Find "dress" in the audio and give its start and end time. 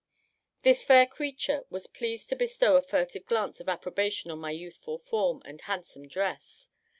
6.07-6.69